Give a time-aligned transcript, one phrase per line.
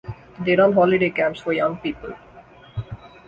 [0.39, 2.15] They run holiday camps for young people.